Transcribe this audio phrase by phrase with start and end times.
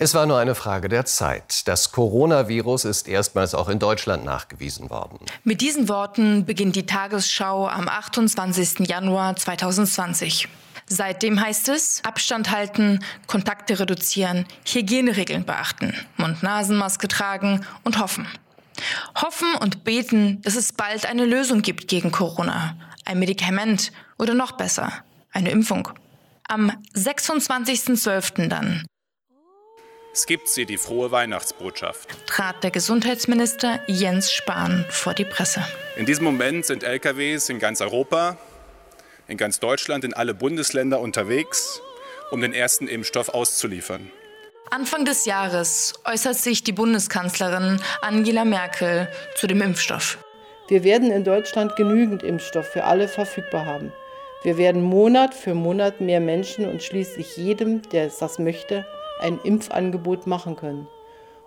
[0.00, 1.66] Es war nur eine Frage der Zeit.
[1.66, 5.18] Das Coronavirus ist erstmals auch in Deutschland nachgewiesen worden.
[5.42, 8.86] Mit diesen Worten beginnt die Tagesschau am 28.
[8.86, 10.46] Januar 2020.
[10.86, 18.28] Seitdem heißt es, Abstand halten, Kontakte reduzieren, Hygieneregeln beachten, Mund-Nasen-Maske tragen und hoffen.
[19.20, 24.52] Hoffen und beten, dass es bald eine Lösung gibt gegen Corona, ein Medikament oder noch
[24.52, 24.92] besser,
[25.32, 25.88] eine Impfung.
[26.46, 28.46] Am 26.12.
[28.46, 28.84] dann
[30.12, 32.08] es gibt sie, die frohe Weihnachtsbotschaft.
[32.26, 35.64] Trat der Gesundheitsminister Jens Spahn vor die Presse.
[35.96, 38.36] In diesem Moment sind LKWs in ganz Europa,
[39.28, 41.80] in ganz Deutschland, in alle Bundesländer unterwegs,
[42.30, 44.10] um den ersten Impfstoff auszuliefern.
[44.70, 50.18] Anfang des Jahres äußert sich die Bundeskanzlerin Angela Merkel zu dem Impfstoff.
[50.68, 53.92] Wir werden in Deutschland genügend Impfstoff für alle verfügbar haben.
[54.42, 58.84] Wir werden Monat für Monat mehr Menschen und schließlich jedem, der das möchte,
[59.20, 60.88] ein Impfangebot machen können.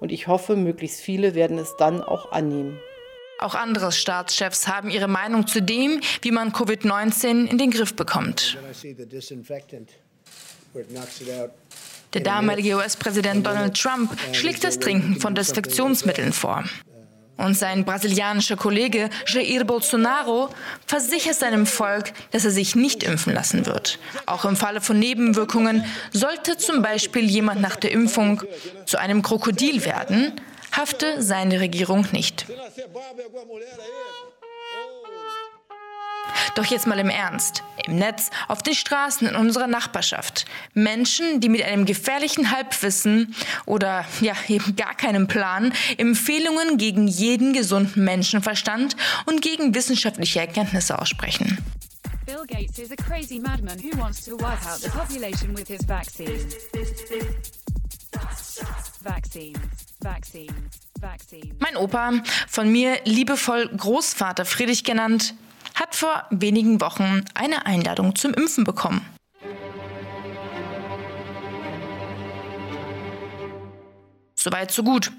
[0.00, 2.78] Und ich hoffe, möglichst viele werden es dann auch annehmen.
[3.38, 8.56] Auch andere Staatschefs haben ihre Meinung zu dem, wie man Covid-19 in den Griff bekommt.
[12.14, 16.64] Der damalige US-Präsident Donald Trump schlägt das Trinken von Desinfektionsmitteln vor.
[17.36, 20.48] Und sein brasilianischer Kollege Jair Bolsonaro
[20.86, 23.98] versichert seinem Volk, dass er sich nicht impfen lassen wird.
[24.24, 28.42] Auch im Falle von Nebenwirkungen sollte zum Beispiel jemand nach der Impfung
[28.86, 30.32] zu einem Krokodil werden,
[30.72, 32.46] hafte seine Regierung nicht.
[36.54, 37.62] Doch jetzt mal im Ernst.
[37.84, 40.46] Im Netz, auf den Straßen in unserer Nachbarschaft.
[40.74, 47.52] Menschen, die mit einem gefährlichen Halbwissen oder ja eben gar keinem Plan Empfehlungen gegen jeden
[47.52, 51.58] gesunden Menschenverstand und gegen wissenschaftliche Erkenntnisse aussprechen.
[52.26, 55.84] Bill Gates is a crazy madman who wants to wipe out the population with his
[55.86, 56.48] vaccine.
[59.04, 59.58] Vaccines,
[60.00, 61.54] vaccines, vaccines.
[61.60, 62.14] Mein Opa,
[62.48, 65.34] von mir liebevoll Großvater Friedrich genannt,
[65.76, 69.06] hat vor wenigen Wochen eine Einladung zum Impfen bekommen.
[74.34, 75.12] Soweit, so gut.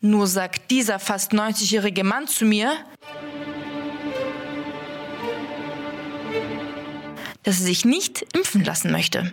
[0.00, 2.76] Nur sagt dieser fast 90-jährige Mann zu mir,
[7.44, 9.32] dass er sich nicht impfen lassen möchte.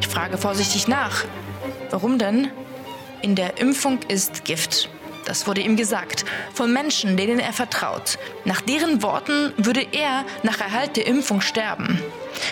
[0.00, 1.24] Ich frage vorsichtig nach.
[1.90, 2.50] Warum denn?
[3.22, 4.90] In der Impfung ist Gift.
[5.24, 6.24] Das wurde ihm gesagt.
[6.52, 8.18] Von Menschen, denen er vertraut.
[8.44, 12.00] Nach deren Worten würde er nach Erhalt der Impfung sterben.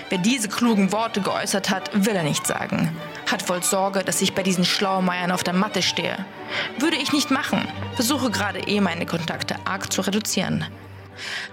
[0.09, 2.97] Wer diese klugen Worte geäußert hat, will er nicht sagen.
[3.31, 6.25] Hat wohl Sorge, dass ich bei diesen Schlaumeiern auf der Matte stehe.
[6.79, 7.67] Würde ich nicht machen.
[7.95, 10.67] Versuche gerade eh meine Kontakte arg zu reduzieren.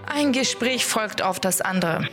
[0.06, 2.08] Ein Gespräch folgt auf das andere.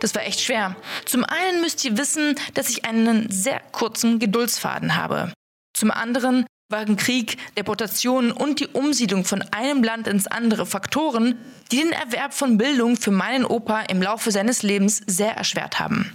[0.00, 0.76] Das war echt schwer.
[1.04, 5.32] Zum einen müsst ihr wissen, dass ich einen sehr kurzen Geduldsfaden habe.
[5.72, 11.38] Zum anderen waren Krieg, Deportationen und die Umsiedlung von einem Land ins andere Faktoren,
[11.70, 16.12] die den Erwerb von Bildung für meinen Opa im Laufe seines Lebens sehr erschwert haben.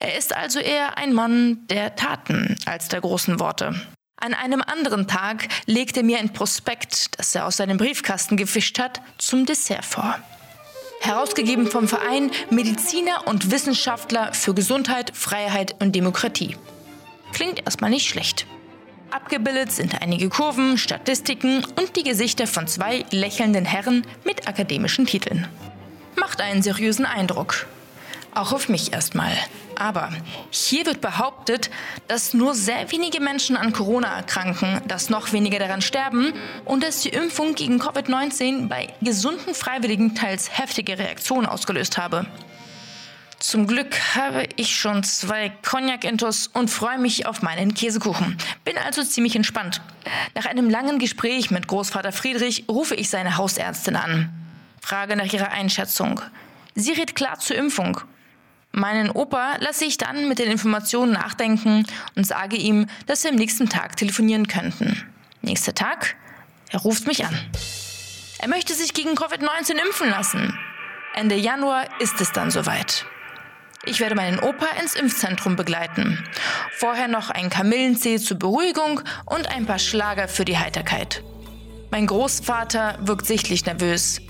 [0.00, 3.80] Er ist also eher ein Mann der Taten als der großen Worte.
[4.20, 8.80] An einem anderen Tag legt er mir ein Prospekt, das er aus seinem Briefkasten gefischt
[8.80, 10.18] hat, zum Dessert vor.
[11.02, 16.56] Herausgegeben vom Verein Mediziner und Wissenschaftler für Gesundheit, Freiheit und Demokratie.
[17.32, 18.46] Klingt erstmal nicht schlecht.
[19.10, 25.46] Abgebildet sind einige Kurven, Statistiken und die Gesichter von zwei lächelnden Herren mit akademischen Titeln.
[26.16, 27.66] Macht einen seriösen Eindruck.
[28.34, 29.32] Auch auf mich erstmal.
[29.76, 30.10] Aber
[30.50, 31.70] hier wird behauptet,
[32.08, 36.32] dass nur sehr wenige Menschen an Corona erkranken, dass noch weniger daran sterben
[36.64, 42.26] und dass die Impfung gegen Covid-19 bei gesunden Freiwilligen teils heftige Reaktionen ausgelöst habe.
[43.44, 48.38] Zum Glück habe ich schon zwei Cognac-Intos und freue mich auf meinen Käsekuchen.
[48.64, 49.82] Bin also ziemlich entspannt.
[50.34, 54.32] Nach einem langen Gespräch mit Großvater Friedrich rufe ich seine Hausärztin an.
[54.80, 56.22] Frage nach ihrer Einschätzung.
[56.74, 58.00] Sie rät klar zur Impfung.
[58.72, 61.84] Meinen Opa lasse ich dann mit den Informationen nachdenken
[62.16, 65.04] und sage ihm, dass wir am nächsten Tag telefonieren könnten.
[65.42, 66.16] Nächster Tag?
[66.70, 67.38] Er ruft mich an.
[68.38, 70.58] Er möchte sich gegen Covid-19 impfen lassen.
[71.14, 73.04] Ende Januar ist es dann soweit.
[73.86, 76.18] Ich werde meinen Opa ins Impfzentrum begleiten.
[76.72, 81.22] Vorher noch ein Kamillenzeh zur Beruhigung und ein paar Schlager für die Heiterkeit.
[81.90, 84.20] Mein Großvater wirkt sichtlich nervös,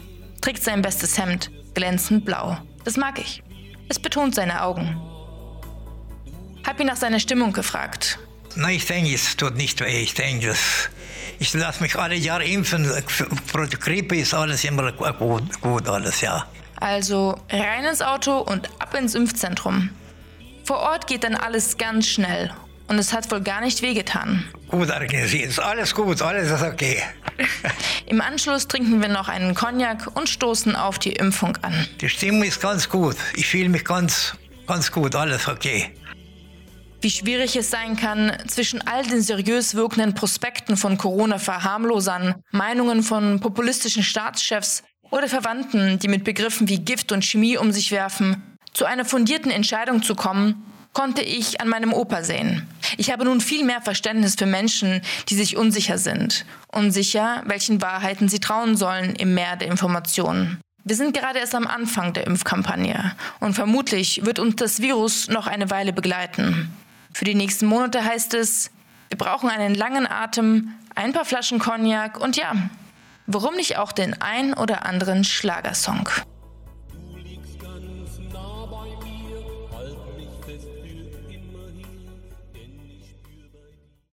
[0.41, 2.59] trägt sein bestes Hemd, glänzend blau.
[2.85, 3.43] Das mag ich.
[3.89, 5.01] Es betont seine Augen.
[6.67, 8.19] Hab ihn nach seiner Stimmung gefragt.
[8.57, 10.03] Na, ich denke, es tut nicht weh.
[10.03, 10.55] Ich denke,
[11.39, 12.85] ich lasse mich alle Jahre impfen.
[13.47, 16.47] Für die Grippe ist alles immer gut, gut alles, ja.
[16.85, 19.89] Also rein ins Auto und ab ins Impfzentrum.
[20.65, 22.53] Vor Ort geht dann alles ganz schnell
[22.89, 24.45] und es hat wohl gar nicht wehgetan.
[24.69, 27.03] Gut organisiert, ist alles gut, alles ist okay.
[28.07, 31.89] Im Anschluss trinken wir noch einen Cognac und stoßen auf die Impfung an.
[32.03, 33.17] Die Stimmung ist ganz gut.
[33.35, 34.37] Ich fühle mich ganz,
[34.67, 35.91] ganz gut, alles okay.
[37.01, 43.41] Wie schwierig es sein kann, zwischen all den seriös wirkenden Prospekten von Corona-Verharmlosern, Meinungen von
[43.41, 44.83] populistischen Staatschefs
[45.14, 49.52] oder Verwandten, die mit Begriffen wie Gift und Chemie um sich werfen, zu einer fundierten
[49.52, 52.66] Entscheidung zu kommen, konnte ich an meinem Opa sehen.
[52.96, 56.44] Ich habe nun viel mehr Verständnis für Menschen, die sich unsicher sind.
[56.72, 60.61] Unsicher, welchen Wahrheiten sie trauen sollen im Meer der Informationen.
[60.82, 65.46] Wir sind gerade erst am Anfang der Impfkampagne und vermutlich wird uns das Virus noch
[65.46, 66.72] eine Weile begleiten.
[67.12, 68.72] Für die nächsten Monate heißt es,
[69.11, 72.52] wir brauchen einen langen Atem, ein paar Flaschen Cognac und ja,
[73.26, 76.09] warum nicht auch den ein oder anderen Schlagersong.